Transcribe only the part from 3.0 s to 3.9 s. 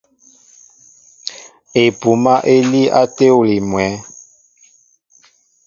téwili mwǎ.